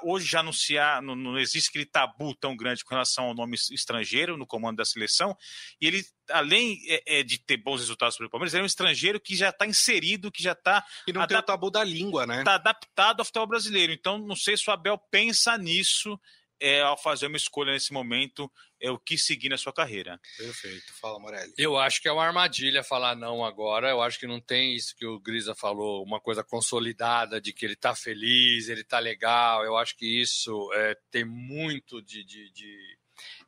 [0.03, 4.37] hoje já anunciar, não, não, existe aquele tabu tão grande com relação ao nome estrangeiro
[4.37, 5.35] no comando da seleção,
[5.79, 8.67] e ele, além é, é, de ter bons resultados para o Palmeiras, ele é um
[8.67, 10.85] estrangeiro que já está inserido, que já está...
[11.07, 12.39] E não tem o tabu da língua, né?
[12.39, 16.19] Está adaptado ao futebol brasileiro, então não sei se o Abel pensa nisso
[16.59, 20.19] é, ao fazer uma escolha nesse momento, é o que seguir na sua carreira.
[20.37, 20.93] Perfeito.
[20.99, 21.53] Fala, Morelli.
[21.57, 23.89] Eu acho que é uma armadilha falar não agora.
[23.89, 27.65] Eu acho que não tem isso que o Grisa falou, uma coisa consolidada de que
[27.65, 29.63] ele está feliz, ele está legal.
[29.63, 32.97] Eu acho que isso é, tem muito de, de, de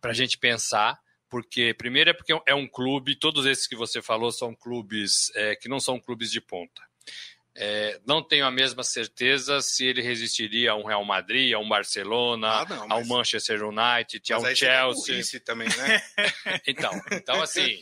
[0.02, 4.02] para a gente pensar porque primeiro é porque é um clube, todos esses que você
[4.02, 6.89] falou são clubes é, que não são clubes de ponta.
[7.62, 11.68] É, não tenho a mesma certeza se ele resistiria a um Real Madrid, a um
[11.68, 12.92] Barcelona, ah, não, mas...
[12.92, 15.42] ao Manchester United, ao Chelsea.
[15.42, 16.02] também, né?
[16.66, 17.78] então, então, assim,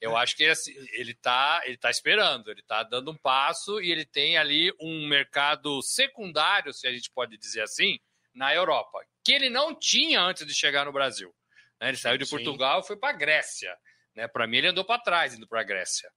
[0.00, 4.04] eu acho que ele está ele tá esperando, ele está dando um passo e ele
[4.04, 8.00] tem ali um mercado secundário, se a gente pode dizer assim,
[8.34, 11.32] na Europa, que ele não tinha antes de chegar no Brasil.
[11.80, 11.90] Né?
[11.90, 12.34] Ele saiu de Sim.
[12.34, 13.72] Portugal e foi para a Grécia.
[14.16, 14.26] Né?
[14.26, 16.10] Para mim, ele andou para trás indo para a Grécia.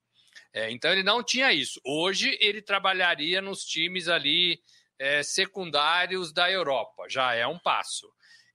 [0.53, 1.81] É, então ele não tinha isso.
[1.83, 4.61] Hoje ele trabalharia nos times ali
[4.99, 8.07] é, secundários da Europa, já é um passo.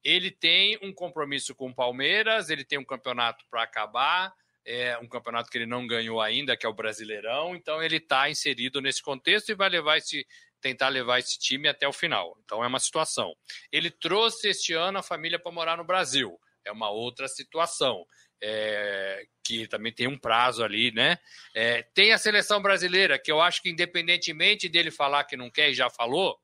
[0.04, 4.32] Ele tem um compromisso com o Palmeiras, ele tem um campeonato para acabar,
[4.64, 8.30] é um campeonato que ele não ganhou ainda, que é o Brasileirão, então ele está
[8.30, 10.24] inserido nesse contexto e vai levar esse,
[10.60, 12.38] tentar levar esse time até o final.
[12.44, 13.34] Então é uma situação.
[13.72, 18.06] Ele trouxe este ano a família para morar no Brasil, é uma outra situação
[18.42, 21.18] é, que também tem um prazo ali, né?
[21.54, 25.70] É, tem a seleção brasileira, que eu acho que, independentemente dele falar que não quer
[25.70, 26.38] e já falou,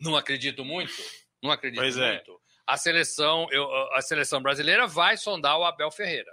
[0.00, 0.94] não acredito muito.
[1.42, 2.14] Não acredito pois é.
[2.14, 2.32] muito.
[2.32, 2.50] É.
[2.66, 6.32] A seleção, eu, a seleção brasileira vai sondar o Abel Ferreira.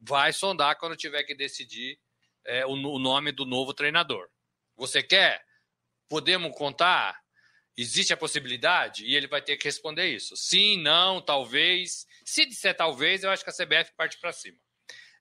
[0.00, 1.98] vai sondar quando tiver que decidir
[2.44, 4.28] é, o, o nome do novo treinador.
[4.76, 5.42] Você quer?
[6.08, 7.18] Podemos contar?
[7.76, 9.04] Existe a possibilidade?
[9.04, 10.36] E ele vai ter que responder isso.
[10.36, 12.06] Sim, não, talvez.
[12.24, 14.58] Se disser talvez, eu acho que a CBF parte para cima.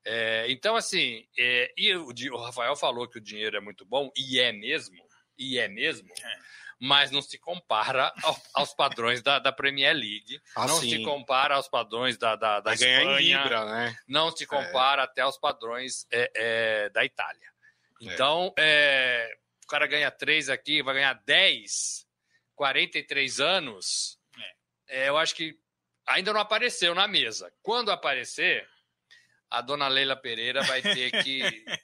[0.06, 4.12] É, então, assim, é, e o, o, Rafael falou que o dinheiro é muito bom,
[4.18, 5.02] e é mesmo,
[5.38, 6.38] e é mesmo, é.
[6.78, 10.90] mas não se compara ao, aos padrões da, da, Premier League, ah, não sim.
[10.90, 13.98] se compara aos padrões da, da, da Espanha, Libra, né?
[14.06, 15.06] não se compara é.
[15.06, 17.54] até aos padrões é, é, da Itália.
[18.02, 18.54] Então,
[19.64, 22.04] o cara ganha três aqui, vai ganhar 10
[22.56, 24.20] 43 anos,
[24.90, 25.10] é.
[25.10, 25.58] eu acho que
[26.08, 27.52] ainda não apareceu na mesa.
[27.62, 28.68] Quando aparecer,
[29.50, 31.42] a dona Leila Pereira vai ter que,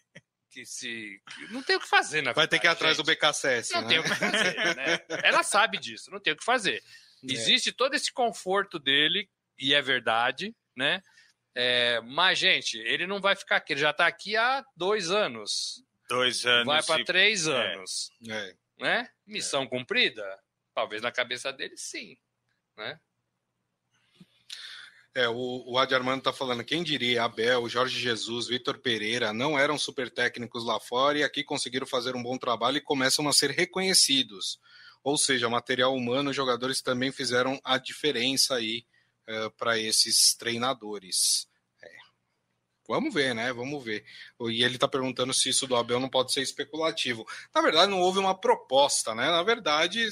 [0.51, 1.21] que se.
[1.49, 3.05] Não tem o que fazer, na Vai ter que ir atrás gente.
[3.05, 3.73] do BKSS.
[3.73, 3.87] Não né?
[3.87, 4.99] tem o que fazer, né?
[5.23, 6.83] Ela sabe disso, não tem o que fazer.
[7.23, 7.33] É.
[7.33, 11.01] Existe todo esse conforto dele, e é verdade, né?
[11.55, 15.83] É, mas, gente, ele não vai ficar aqui, ele já está aqui há dois anos.
[16.07, 16.65] Dois anos.
[16.65, 17.05] Vai para e...
[17.05, 17.51] três é.
[17.51, 18.11] anos.
[18.27, 18.55] É.
[18.79, 19.09] Né?
[19.27, 20.25] Missão cumprida?
[20.73, 22.17] Talvez na cabeça dele, sim.
[22.77, 22.99] Né?
[25.15, 29.57] É, o, o Adi Armando está falando, quem diria, Abel, Jorge Jesus, Vitor Pereira, não
[29.57, 33.33] eram super técnicos lá fora e aqui conseguiram fazer um bom trabalho e começam a
[33.33, 34.59] ser reconhecidos.
[35.03, 38.85] Ou seja, material humano, jogadores também fizeram a diferença aí
[39.25, 41.47] é, para esses treinadores.
[41.81, 41.89] É.
[42.87, 43.51] Vamos ver, né?
[43.51, 44.05] Vamos ver.
[44.41, 47.25] E ele está perguntando se isso do Abel não pode ser especulativo.
[47.53, 49.29] Na verdade, não houve uma proposta, né?
[49.31, 50.07] Na verdade,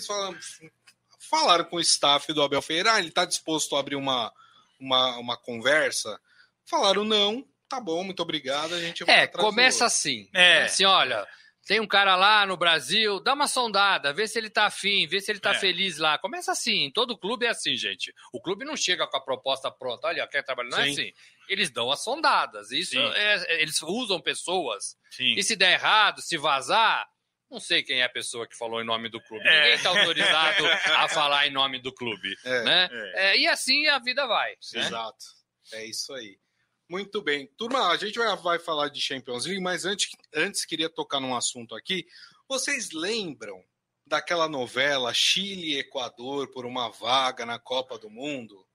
[1.19, 4.33] falaram com o staff do Abel Ferreira, ah, ele está disposto a abrir uma,
[4.79, 6.19] uma, uma conversa.
[6.65, 10.29] Falaram não, tá bom, muito obrigado, a gente vai É, começa assim.
[10.33, 10.63] É.
[10.63, 11.25] Assim, olha,
[11.67, 15.19] tem um cara lá no Brasil, dá uma sondada, vê se ele tá afim, vê
[15.19, 15.59] se ele tá é.
[15.59, 16.17] feliz lá.
[16.17, 18.13] Começa assim, todo clube é assim, gente.
[18.31, 20.89] O clube não chega com a proposta pronta, olha, quer trabalhar, não é Sim.
[20.89, 21.13] é assim.
[21.49, 24.97] Eles dão as sondadas, isso é, eles usam pessoas.
[25.11, 25.33] Sim.
[25.35, 27.05] E se der errado, se vazar,
[27.49, 29.47] não sei quem é a pessoa que falou em nome do clube.
[29.47, 29.59] É.
[29.59, 32.35] Ninguém está autorizado a falar em nome do clube.
[32.43, 32.89] É, né?
[32.91, 33.29] É.
[33.29, 33.37] é.
[33.37, 34.51] e assim a vida vai.
[34.73, 34.81] Né?
[34.81, 35.25] Exato.
[35.73, 36.37] É isso aí.
[36.89, 37.47] Muito bem.
[37.57, 41.35] Turma, a gente vai, vai falar de Champions League, mas antes, antes queria tocar num
[41.35, 42.05] assunto aqui.
[42.47, 43.61] Vocês lembram
[44.05, 48.65] daquela novela Chile e Equador por uma vaga na Copa do Mundo?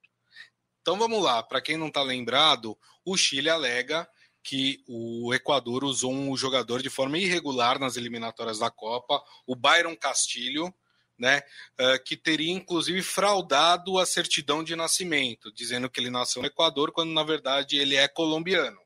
[0.82, 4.06] Então vamos lá, para quem não está lembrado, o Chile alega
[4.42, 9.96] que o Equador usou um jogador de forma irregular nas eliminatórias da Copa, o Byron
[9.96, 10.74] Castilho,
[11.18, 11.42] né,
[11.81, 16.90] uh, que teria inclusive fraudado a certidão de nascimento, dizendo que ele nasceu no Equador,
[16.90, 18.81] quando na verdade ele é colombiano.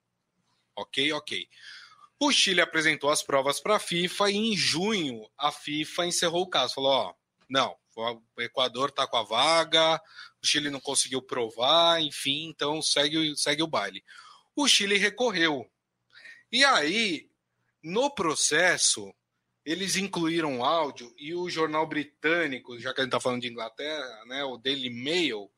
[0.76, 1.48] Ok, ok.
[2.20, 6.48] O Chile apresentou as provas para a FIFA e em junho a FIFA encerrou o
[6.48, 6.74] caso.
[6.74, 7.14] Falou: ó,
[7.48, 10.00] não, o Equador está com a vaga,
[10.42, 14.02] o Chile não conseguiu provar, enfim, então segue, segue o baile.
[14.56, 15.70] O Chile recorreu.
[16.50, 17.28] E aí,
[17.82, 19.14] no processo,
[19.64, 24.24] eles incluíram áudio e o jornal britânico, já que a gente está falando de Inglaterra,
[24.26, 25.50] né, o Daily Mail,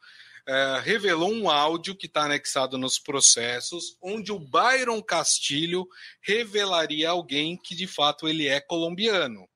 [0.46, 5.86] é, revelou um áudio que está anexado nos processos, onde o Byron Castilho
[6.22, 9.48] revelaria alguém que de fato ele é colombiano.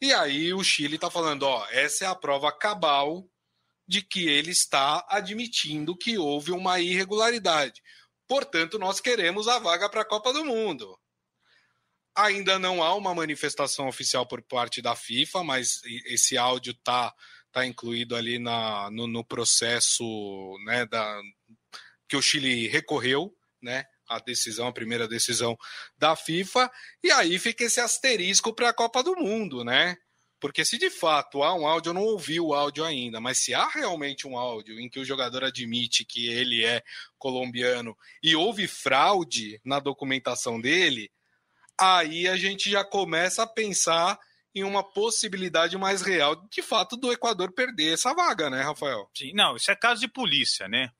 [0.00, 3.28] E aí o Chile está falando, ó, essa é a prova cabal
[3.86, 7.82] de que ele está admitindo que houve uma irregularidade.
[8.30, 10.96] Portanto, nós queremos a vaga para a Copa do Mundo.
[12.14, 17.12] Ainda não há uma manifestação oficial por parte da FIFA, mas esse áudio está
[17.50, 20.04] tá incluído ali na, no, no processo
[20.64, 21.20] né, da,
[22.08, 23.84] que o Chile recorreu, né?
[24.08, 25.58] A decisão, a primeira decisão
[25.98, 26.70] da FIFA,
[27.02, 29.96] e aí fica esse asterisco para a Copa do Mundo, né?
[30.40, 33.52] Porque se de fato há um áudio, eu não ouvi o áudio ainda, mas se
[33.52, 36.82] há realmente um áudio em que o jogador admite que ele é
[37.18, 41.10] colombiano e houve fraude na documentação dele,
[41.78, 44.18] aí a gente já começa a pensar
[44.54, 49.08] em uma possibilidade mais real, de fato, do Equador perder essa vaga, né, Rafael?
[49.16, 50.90] Sim, não, isso é caso de polícia, né?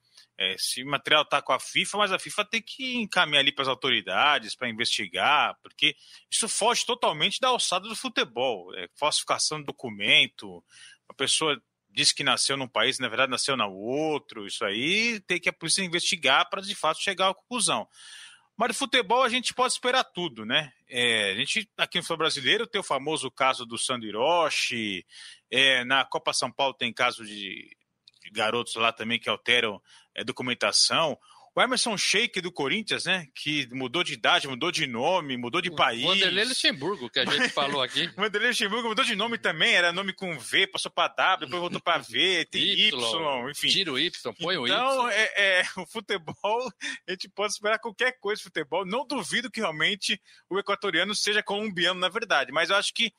[0.43, 3.61] É, se material está com a FIFA, mas a FIFA tem que encaminhar ali para
[3.61, 5.95] as autoridades para investigar, porque
[6.31, 8.73] isso foge totalmente da alçada do futebol.
[8.75, 10.63] É, falsificação de documento,
[11.07, 15.39] a pessoa diz que nasceu num país, na verdade nasceu no outro, isso aí tem
[15.39, 17.87] que a polícia investigar para de fato chegar à conclusão.
[18.57, 20.73] Mas no futebol a gente pode esperar tudo, né?
[20.89, 25.05] É, a gente, aqui no futebol brasileiro, tem o famoso caso do Sandro Hiroshi,
[25.51, 27.77] é, na Copa São Paulo tem caso de, de,
[28.31, 29.81] garotos lá também que alteram
[30.15, 31.17] é, documentação.
[31.53, 33.27] o Emerson Sheik do Corinthians, né?
[33.35, 36.03] Que mudou de idade, mudou de nome, mudou de país.
[36.03, 38.07] Vanderlei Luxemburgo, que a gente falou aqui.
[38.15, 41.81] Vanderlei Luxemburgo mudou de nome também, era nome com V, passou para W, depois voltou
[41.81, 43.67] para V, tem y, y, enfim.
[43.67, 44.71] Tira o Y, põe o Y.
[44.71, 46.71] Então, é, é, o futebol,
[47.07, 48.85] a gente pode esperar qualquer coisa de futebol.
[48.85, 53.13] Não duvido que realmente o equatoriano seja colombiano, na verdade, mas eu acho que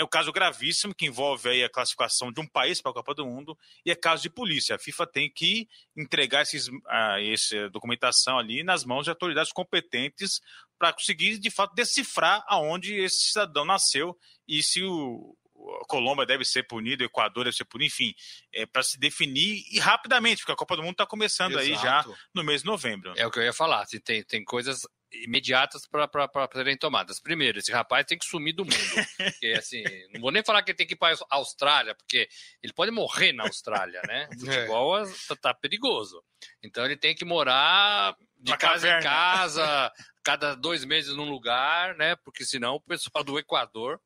[0.00, 2.94] é o um caso gravíssimo que envolve aí a classificação de um país para a
[2.94, 4.74] Copa do Mundo e é caso de polícia.
[4.74, 10.40] A FIFA tem que entregar esses, a, essa documentação ali nas mãos de autoridades competentes
[10.78, 14.16] para conseguir, de fato, decifrar aonde esse cidadão nasceu
[14.48, 15.36] e se o,
[15.82, 18.14] a Colômbia deve ser punido, o Equador deve ser punido, enfim,
[18.54, 21.66] é, para se definir e rapidamente, porque a Copa do Mundo está começando Exato.
[21.66, 23.12] aí já no mês de novembro.
[23.18, 24.80] É o que eu ia falar, tem, tem coisas
[25.12, 26.08] imediatas para
[26.52, 27.20] serem tomadas.
[27.20, 29.06] Primeiro, esse rapaz tem que sumir do mundo.
[29.16, 32.28] Porque, assim, não vou nem falar que ele tem que ir para a Austrália, porque
[32.62, 34.28] ele pode morrer na Austrália, né?
[34.34, 35.04] O futebol é.
[35.40, 36.22] tá, perigoso.
[36.62, 39.00] Então ele tem que morar de casa caverna.
[39.00, 39.92] em casa,
[40.24, 42.16] cada dois meses num lugar, né?
[42.16, 44.00] Porque senão o pessoal do Equador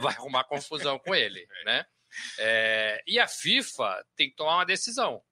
[0.00, 1.84] vai, arrumar confusão com ele, né?
[2.38, 5.22] É, e a FIFA tem que tomar uma decisão,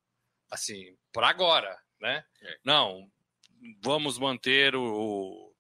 [0.51, 2.25] assim, para agora, né?
[2.43, 2.59] É.
[2.65, 3.07] Não,
[3.83, 5.51] vamos manter o.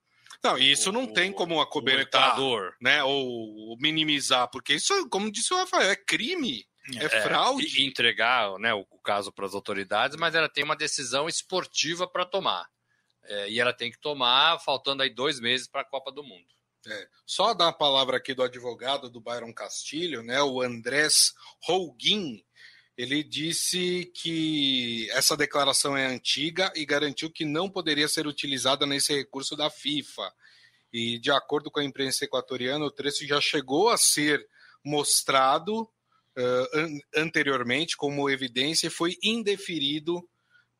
[0.43, 2.37] Não, isso não o, tem como acobertar,
[2.81, 3.05] né?
[3.05, 6.65] Ou minimizar, porque isso, como disse o Rafael, é crime.
[6.97, 7.87] É, é fraude.
[7.87, 12.25] entregar né, o, o caso para as autoridades, mas ela tem uma decisão esportiva para
[12.25, 12.67] tomar.
[13.25, 16.47] É, e ela tem que tomar faltando aí dois meses para a Copa do Mundo.
[16.87, 21.35] É, só dar a palavra aqui do advogado do Byron Castilho, né, o Andrés
[21.69, 22.43] Holguin,
[23.01, 29.15] ele disse que essa declaração é antiga e garantiu que não poderia ser utilizada nesse
[29.15, 30.31] recurso da FIFA.
[30.93, 34.47] E, de acordo com a imprensa equatoriana, o trecho já chegou a ser
[34.85, 40.23] mostrado uh, anteriormente como evidência e foi indeferido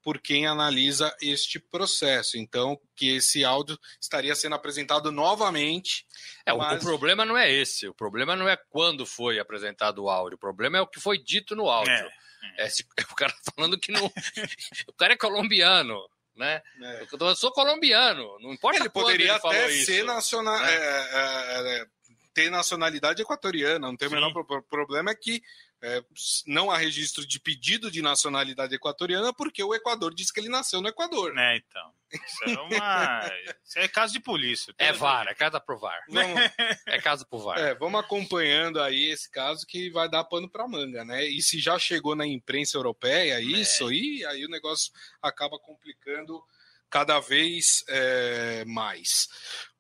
[0.03, 2.39] por quem analisa este processo.
[2.39, 6.07] Então, que esse áudio estaria sendo apresentado novamente.
[6.47, 6.83] É, mas...
[6.83, 7.89] O problema não é esse.
[7.89, 10.37] O problema não é quando foi apresentado o áudio.
[10.37, 11.93] O problema é o que foi dito no áudio.
[11.93, 12.11] É,
[12.59, 12.67] é.
[12.67, 12.69] É,
[13.11, 14.07] o cara tá falando que não.
[14.89, 16.09] o cara é colombiano.
[16.37, 16.63] Né?
[16.83, 17.07] É.
[17.21, 20.73] Eu sou colombiano, não importa Ele poderia ele até ser nacional, né?
[20.73, 21.87] É, é,
[22.33, 24.33] ter nacionalidade equatoriana, não tem o menor
[24.71, 25.43] problema é que
[25.83, 26.03] é,
[26.47, 30.81] não há registro de pedido de nacionalidade equatoriana porque o Equador diz que ele nasceu
[30.83, 31.37] no Equador.
[31.39, 31.93] É, então.
[32.13, 33.21] Isso é, uma...
[33.65, 34.75] Isso é caso de polícia.
[34.77, 36.05] É VAR, é caso pro VAR.
[36.09, 36.41] Vamos...
[36.87, 37.59] é caso pro VAR.
[37.59, 41.25] É, vamos acompanhando aí esse caso que vai dar pano para manga, né?
[41.25, 43.43] E se já chegou na imprensa europeia é.
[43.43, 43.93] isso, é.
[43.93, 46.43] aí, aí o negócio acaba complicando
[46.91, 49.29] cada vez é, mais.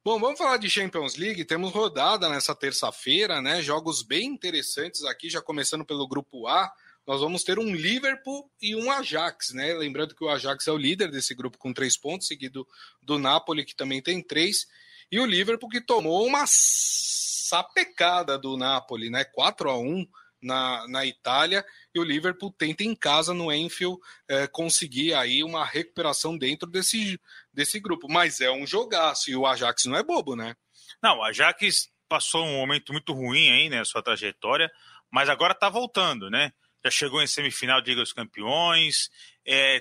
[0.02, 1.44] Bom, vamos falar de Champions League.
[1.44, 3.60] Temos rodada nessa terça-feira, né?
[3.60, 6.72] Jogos bem interessantes aqui, já começando pelo grupo A.
[7.06, 9.74] Nós vamos ter um Liverpool e um Ajax, né?
[9.74, 12.66] Lembrando que o Ajax é o líder desse grupo com três pontos, seguido
[13.02, 14.66] do Napoli, que também tem três,
[15.12, 19.22] e o Liverpool que tomou uma sapecada do Napoli, né?
[19.24, 20.06] 4 a 1
[20.42, 23.98] na, na Itália e o Liverpool tenta em casa no Enfield
[24.28, 27.20] é, conseguir aí uma recuperação dentro desse,
[27.52, 28.08] desse grupo.
[28.08, 30.54] Mas é um jogaço e o Ajax não é bobo, né?
[31.02, 34.70] Não, o Ajax passou um momento muito ruim aí, né, sua trajetória,
[35.10, 36.52] mas agora tá voltando, né?
[36.84, 39.08] Já chegou em semifinal de Liga dos Campeões,
[39.46, 39.80] é,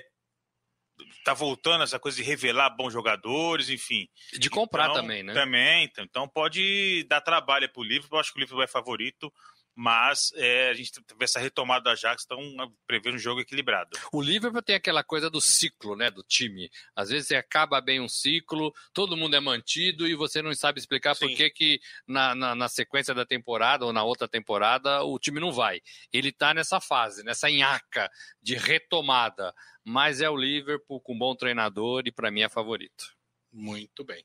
[1.24, 4.08] tá voltando essa coisa de revelar bons jogadores, enfim.
[4.38, 5.32] De comprar então, também, né?
[5.32, 8.68] Também, então, então pode dar trabalho para o Liverpool, eu acho que o Liverpool é
[8.68, 9.32] favorito,
[9.74, 12.38] mas é, a gente teve essa retomada da Ajax, então
[12.86, 13.90] prevê um jogo equilibrado.
[14.12, 16.70] O Liverpool tem aquela coisa do ciclo, né, do time.
[16.94, 20.78] Às vezes você acaba bem um ciclo, todo mundo é mantido e você não sabe
[20.78, 21.28] explicar Sim.
[21.28, 25.40] por que, que na, na, na, sequência da temporada ou na outra temporada o time
[25.40, 25.80] não vai.
[26.12, 28.10] Ele está nessa fase, nessa nhaca
[28.42, 29.54] de retomada,
[29.84, 33.19] mas é o Liverpool com um bom treinador e para mim é favorito.
[33.52, 34.24] Muito bem.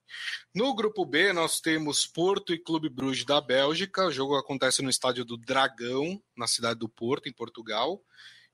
[0.53, 4.05] No grupo B, nós temos Porto e Clube Bruges da Bélgica.
[4.05, 8.03] O jogo acontece no estádio do Dragão, na cidade do Porto, em Portugal.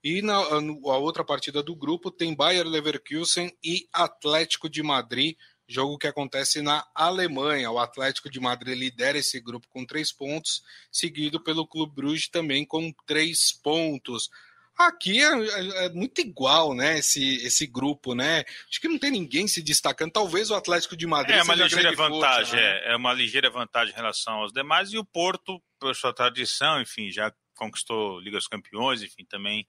[0.03, 5.36] E na a outra partida do grupo tem Bayer Leverkusen e Atlético de Madrid,
[5.67, 7.69] jogo que acontece na Alemanha.
[7.69, 12.65] O Atlético de Madrid lidera esse grupo com três pontos, seguido pelo Clube Bruges também
[12.65, 14.29] com três pontos.
[14.77, 16.97] Aqui é, é, é, muito igual, né?
[16.97, 18.43] Esse, esse grupo, né?
[18.69, 20.12] Acho que não tem ninguém se destacando.
[20.12, 21.38] Talvez o Atlético de Madrid.
[21.38, 22.79] É uma ligeira vantagem, força, né?
[22.88, 24.91] é, é uma ligeira vantagem em relação aos demais.
[24.91, 29.67] E o Porto, por sua tradição, enfim, já conquistou Liga dos Campeões, enfim, também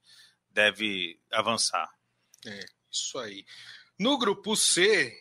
[0.51, 1.91] deve avançar.
[2.47, 3.45] É, isso aí.
[3.99, 5.13] No grupo C,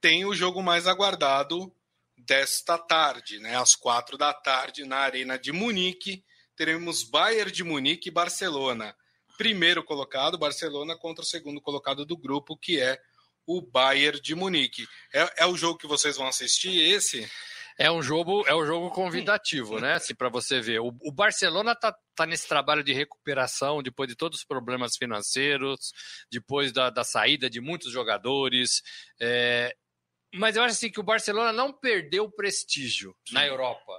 [0.00, 1.72] tem o jogo mais aguardado
[2.16, 3.56] desta tarde, né?
[3.56, 8.94] Às quatro da tarde, na Arena de Munique, teremos Bayern de Munique e Barcelona
[9.38, 12.98] primeiro colocado, Barcelona, contra o segundo colocado do grupo, que é
[13.46, 14.84] o Bayern de Munique.
[15.14, 17.26] É, é o jogo que vocês vão assistir, esse?
[17.78, 19.94] É um jogo, é um jogo convidativo, né?
[19.94, 20.80] Assim, para você ver.
[20.80, 25.92] O, o Barcelona tá, tá nesse trabalho de recuperação depois de todos os problemas financeiros,
[26.30, 28.82] depois da, da saída de muitos jogadores.
[29.20, 29.72] É,
[30.34, 33.34] mas eu acho assim que o Barcelona não perdeu o prestígio Sim.
[33.34, 33.92] na Europa.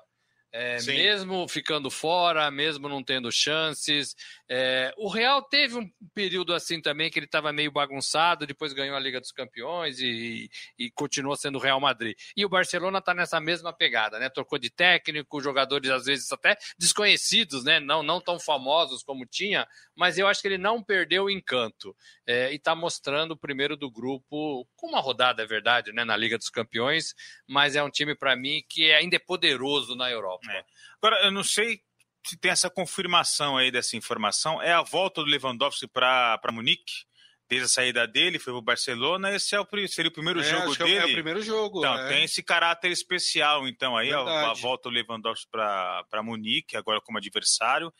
[0.51, 4.15] É, mesmo ficando fora, mesmo não tendo chances.
[4.49, 8.95] É, o Real teve um período assim também que ele estava meio bagunçado, depois ganhou
[8.95, 12.17] a Liga dos Campeões e, e continuou sendo o Real Madrid.
[12.35, 14.27] E o Barcelona está nessa mesma pegada, né?
[14.27, 17.79] Trocou de técnico, jogadores às vezes até desconhecidos, né?
[17.79, 21.95] Não, não tão famosos como tinha, mas eu acho que ele não perdeu o encanto.
[22.31, 26.05] É, e está mostrando o primeiro do grupo, com uma rodada, é verdade, né?
[26.05, 27.15] Na Liga dos Campeões,
[27.47, 30.45] mas é um time para mim que ainda é poderoso na Europa.
[30.51, 30.63] É.
[31.01, 31.81] Agora, eu não sei
[32.23, 34.61] se tem essa confirmação aí dessa informação.
[34.61, 37.09] É a volta do Lewandowski para Munique?
[37.49, 39.33] Desde a saída dele, foi para o Barcelona.
[39.33, 40.97] Esse é o, seria o primeiro é, jogo dele.
[40.97, 41.79] É o primeiro jogo.
[41.79, 42.09] Então, é.
[42.09, 47.17] tem esse caráter especial, então, aí a, a, volta do Lewandowski para Munique, agora como
[47.17, 47.91] adversário.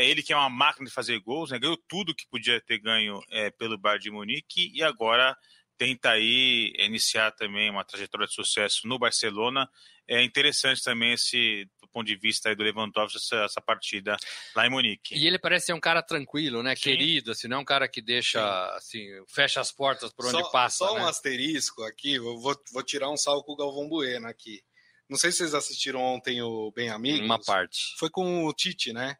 [0.00, 1.58] É ele que é uma máquina de fazer gols, né?
[1.58, 5.36] ganhou tudo que podia ter ganho é, pelo Bar de Munique e agora
[5.76, 9.68] tenta aí iniciar também uma trajetória de sucesso no Barcelona.
[10.08, 14.16] É interessante também esse do ponto de vista do Lewandowski essa, essa, partida
[14.56, 15.14] lá em Munique.
[15.14, 16.74] E ele parece ser um cara tranquilo, né?
[16.74, 16.82] Sim.
[16.82, 18.42] Querido, assim, não é um cara que deixa,
[18.76, 20.78] assim, fecha as portas por onde só, passa.
[20.78, 21.02] Só né?
[21.02, 24.62] um asterisco aqui, vou, vou tirar um salvo com o Galvão Bueno aqui.
[25.10, 27.20] Não sei se vocês assistiram ontem o Bem Amigos.
[27.20, 27.94] Uma parte.
[27.98, 29.18] Foi com o Tite, né?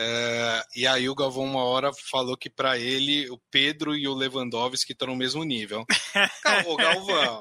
[0.00, 4.14] É, e aí o Galvão uma hora falou que para ele o Pedro e o
[4.14, 5.84] Lewandowski estão no mesmo nível.
[6.68, 7.40] Ô Galvão,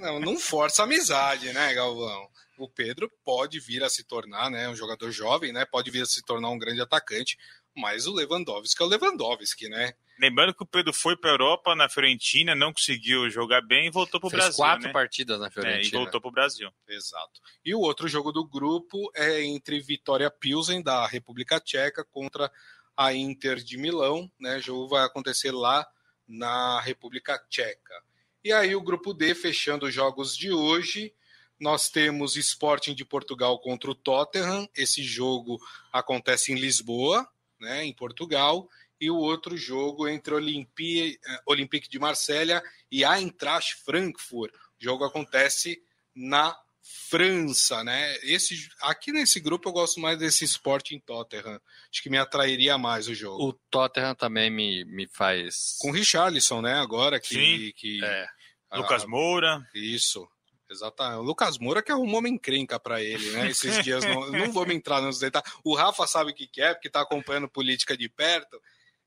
[0.00, 2.28] não, não força a amizade, né, Galvão?
[2.58, 6.06] O Pedro pode vir a se tornar, né, um jogador jovem, né, pode vir a
[6.06, 7.38] se tornar um grande atacante,
[7.76, 9.92] mas o Lewandowski é o Lewandowski, né?
[10.18, 13.90] Lembrando que o Pedro foi para a Europa, na Fiorentina, não conseguiu jogar bem e
[13.90, 14.56] voltou para o Brasil.
[14.56, 14.92] quatro né?
[14.92, 15.84] partidas na Fiorentina.
[15.84, 16.70] É, e voltou para o Brasil.
[16.88, 17.40] Exato.
[17.64, 22.50] E o outro jogo do grupo é entre Vitória Pilsen, da República Tcheca, contra
[22.96, 24.30] a Inter de Milão.
[24.40, 24.56] Né?
[24.56, 25.86] O jogo vai acontecer lá
[26.26, 28.02] na República Tcheca.
[28.42, 31.12] E aí o grupo D, fechando os jogos de hoje,
[31.60, 34.68] nós temos Sporting de Portugal contra o Tottenham.
[34.74, 35.58] Esse jogo
[35.92, 37.28] acontece em Lisboa,
[37.60, 38.68] né, em Portugal
[39.00, 44.54] e o outro jogo entre Olympi, eh, Olympique de Marselha e Eintracht Frankfurt.
[44.54, 45.82] O jogo acontece
[46.14, 48.16] na França, né?
[48.22, 51.60] Esse, aqui nesse grupo eu gosto mais desse Sporting Tottenham.
[51.90, 53.42] Acho que me atrairia mais o jogo.
[53.44, 55.76] O Tottenham também me, me faz.
[55.80, 56.74] Com o Richarlison, né?
[56.74, 57.34] Agora que.
[57.34, 58.26] Sim, que é.
[58.72, 59.66] Lucas Moura.
[59.74, 60.28] Isso.
[60.70, 61.20] Exatamente.
[61.20, 63.48] O Lucas Moura que arrumou uma encrenca para ele, né?
[63.48, 65.50] Esses dias não, não vamos entrar nos detalhes.
[65.64, 68.60] O Rafa sabe o que é, porque está acompanhando política de perto.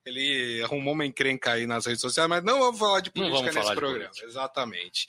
[0.10, 3.76] Ele arrumou uma encrenca aí nas redes sociais, mas não vamos falar de política nesse
[3.76, 4.06] programa.
[4.06, 4.26] Política.
[4.26, 5.08] Exatamente.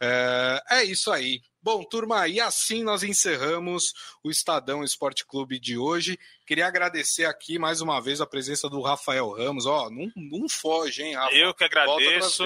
[0.00, 1.40] É, é isso aí.
[1.64, 6.18] Bom, turma, e assim nós encerramos o Estadão Esporte Clube de hoje.
[6.46, 9.64] Queria agradecer aqui mais uma vez a presença do Rafael Ramos.
[9.64, 11.34] Ó, não, não foge, hein, Rafa?
[11.34, 12.44] Eu que agradeço.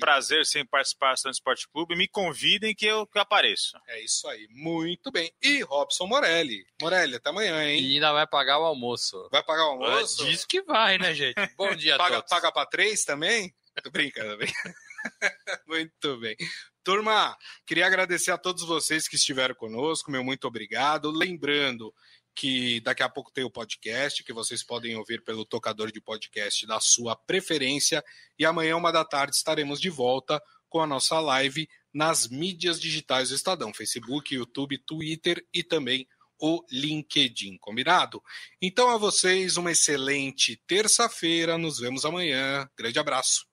[0.00, 1.94] Prazer sem participar do Esporte Clube.
[1.94, 3.78] Me convidem que eu, que eu apareço.
[3.86, 4.48] É isso aí.
[4.50, 5.32] Muito bem.
[5.40, 6.66] E Robson Morelli.
[6.82, 7.80] Morelli, até amanhã, hein?
[7.80, 9.28] E ainda vai pagar o almoço.
[9.30, 10.26] Vai pagar o almoço?
[10.26, 11.36] Diz que vai, né, gente?
[11.56, 12.30] Bom dia paga, a todos.
[12.30, 13.54] Paga pra três também?
[13.84, 14.74] Tô brincando, brincando.
[15.68, 16.36] Muito bem.
[16.82, 21.10] Turma, queria agradecer a todos vocês que estiveram conosco, meu muito obrigado.
[21.10, 21.92] Lembrando
[22.34, 26.66] que daqui a pouco tem o podcast, que vocês podem ouvir pelo tocador de podcast
[26.66, 28.02] da sua preferência.
[28.38, 33.30] E amanhã, uma da tarde, estaremos de volta com a nossa live nas mídias digitais
[33.30, 36.06] do Estadão: Facebook, YouTube, Twitter e também
[36.40, 38.22] o LinkedIn, combinado?
[38.62, 42.70] Então a vocês uma excelente terça-feira, nos vemos amanhã.
[42.76, 43.48] Grande abraço.